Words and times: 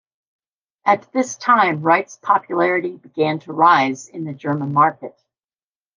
At 0.83 1.13
this 1.13 1.37
time 1.37 1.83
Wright's 1.83 2.17
popularity 2.17 2.95
began 2.97 3.37
to 3.41 3.53
rise 3.53 4.07
in 4.07 4.23
the 4.23 4.33
German 4.33 4.73
market. 4.73 5.15